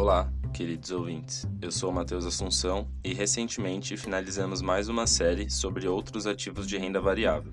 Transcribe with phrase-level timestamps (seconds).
[0.00, 1.46] Olá, queridos ouvintes.
[1.60, 6.98] Eu sou Matheus Assunção e recentemente finalizamos mais uma série sobre outros ativos de renda
[6.98, 7.52] variável.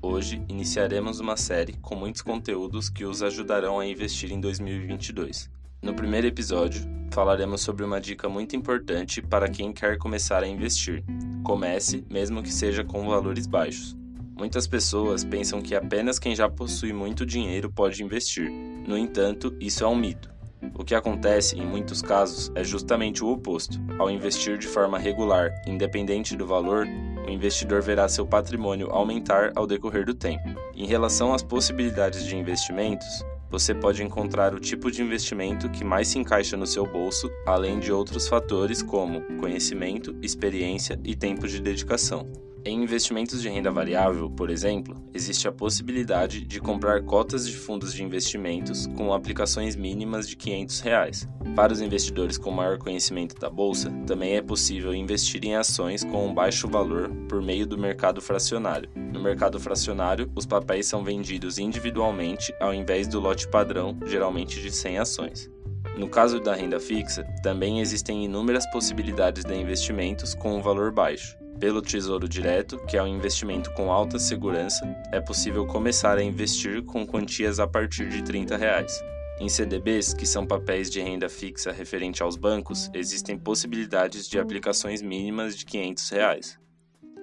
[0.00, 5.50] Hoje iniciaremos uma série com muitos conteúdos que os ajudarão a investir em 2022.
[5.82, 11.04] No primeiro episódio, falaremos sobre uma dica muito importante para quem quer começar a investir.
[11.44, 13.94] Comece, mesmo que seja com valores baixos.
[14.34, 18.50] Muitas pessoas pensam que apenas quem já possui muito dinheiro pode investir.
[18.50, 20.35] No entanto, isso é um mito.
[20.74, 23.80] O que acontece, em muitos casos, é justamente o oposto.
[23.98, 26.86] Ao investir de forma regular, independente do valor,
[27.26, 30.48] o investidor verá seu patrimônio aumentar ao decorrer do tempo.
[30.74, 36.08] Em relação às possibilidades de investimentos, você pode encontrar o tipo de investimento que mais
[36.08, 41.60] se encaixa no seu bolso, além de outros fatores como conhecimento, experiência e tempo de
[41.60, 42.45] dedicação.
[42.66, 47.94] Em investimentos de renda variável, por exemplo, existe a possibilidade de comprar cotas de fundos
[47.94, 51.28] de investimentos com aplicações mínimas de 500 reais.
[51.54, 56.26] Para os investidores com maior conhecimento da bolsa, também é possível investir em ações com
[56.26, 58.90] um baixo valor por meio do mercado fracionário.
[58.96, 64.72] No mercado fracionário, os papéis são vendidos individualmente ao invés do lote padrão, geralmente de
[64.72, 65.50] 100 ações.
[65.96, 71.45] No caso da renda fixa, também existem inúmeras possibilidades de investimentos com um valor baixo.
[71.58, 76.82] Pelo Tesouro Direto, que é um investimento com alta segurança, é possível começar a investir
[76.82, 79.02] com quantias a partir de 30 reais.
[79.40, 85.00] Em CDBs, que são papéis de renda fixa referente aos bancos, existem possibilidades de aplicações
[85.00, 86.58] mínimas de 500 reais.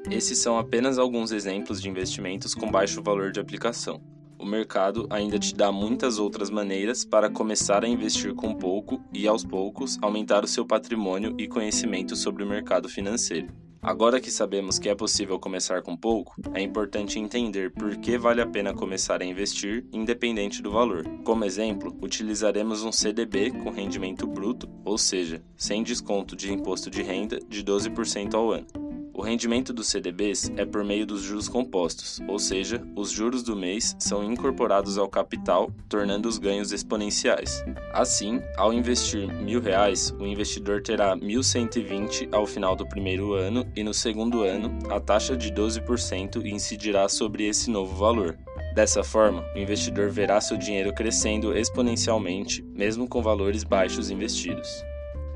[0.10, 4.02] Esses são apenas alguns exemplos de investimentos com baixo valor de aplicação.
[4.40, 9.28] O mercado ainda te dá muitas outras maneiras para começar a investir com pouco e,
[9.28, 13.63] aos poucos, aumentar o seu patrimônio e conhecimento sobre o mercado financeiro.
[13.84, 18.42] Agora que sabemos que é possível começar com pouco, é importante entender por que vale
[18.42, 21.06] a pena começar a investir, independente do valor.
[21.26, 27.04] Como exemplo, utilizaremos um CDB com rendimento bruto, ou seja, sem desconto de imposto de
[27.04, 28.83] renda, de 12% ao ano.
[29.16, 33.56] O rendimento dos CDBs é por meio dos juros compostos, ou seja, os juros do
[33.56, 37.64] mês são incorporados ao capital, tornando os ganhos exponenciais.
[37.94, 43.84] Assim, ao investir mil reais, o investidor terá 1.120 ao final do primeiro ano e
[43.84, 48.36] no segundo ano, a taxa de 12% incidirá sobre esse novo valor.
[48.74, 54.84] Dessa forma, o investidor verá seu dinheiro crescendo exponencialmente, mesmo com valores baixos investidos.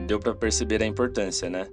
[0.08, 1.68] Deu para perceber a importância, né?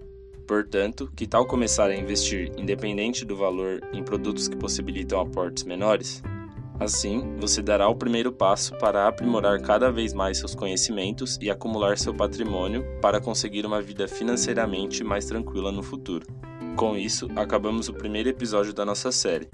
[0.47, 6.22] Portanto, que tal começar a investir, independente do valor, em produtos que possibilitam aportes menores?
[6.78, 11.97] Assim, você dará o primeiro passo para aprimorar cada vez mais seus conhecimentos e acumular
[11.97, 16.27] seu patrimônio para conseguir uma vida financeiramente mais tranquila no futuro.
[16.77, 19.49] Com isso, acabamos o primeiro episódio da nossa série.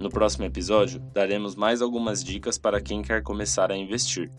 [0.00, 4.30] No próximo episódio, daremos mais algumas dicas para quem quer começar a investir.